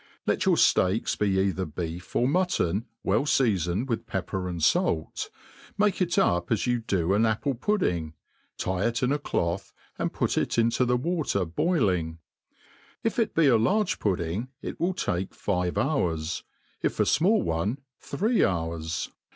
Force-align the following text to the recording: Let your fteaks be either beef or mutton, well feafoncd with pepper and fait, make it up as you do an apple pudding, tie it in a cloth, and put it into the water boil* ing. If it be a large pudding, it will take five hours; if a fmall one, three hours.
Let 0.25 0.45
your 0.47 0.55
fteaks 0.55 1.15
be 1.15 1.39
either 1.39 1.63
beef 1.63 2.15
or 2.15 2.27
mutton, 2.27 2.85
well 3.03 3.21
feafoncd 3.23 3.85
with 3.85 4.07
pepper 4.07 4.49
and 4.49 4.59
fait, 4.59 5.29
make 5.77 6.01
it 6.01 6.17
up 6.17 6.51
as 6.51 6.65
you 6.65 6.79
do 6.79 7.13
an 7.13 7.23
apple 7.23 7.53
pudding, 7.53 8.15
tie 8.57 8.87
it 8.87 9.03
in 9.03 9.11
a 9.11 9.19
cloth, 9.19 9.71
and 9.99 10.11
put 10.11 10.39
it 10.39 10.57
into 10.57 10.85
the 10.85 10.97
water 10.97 11.45
boil* 11.45 11.89
ing. 11.89 12.17
If 13.03 13.19
it 13.19 13.35
be 13.35 13.45
a 13.45 13.57
large 13.57 13.99
pudding, 13.99 14.47
it 14.59 14.79
will 14.79 14.95
take 14.95 15.35
five 15.35 15.77
hours; 15.77 16.41
if 16.81 16.99
a 16.99 17.03
fmall 17.03 17.43
one, 17.43 17.77
three 17.99 18.43
hours. 18.43 19.11